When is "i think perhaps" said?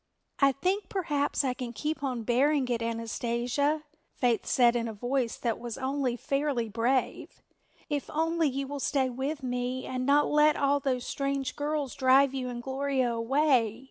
0.39-1.43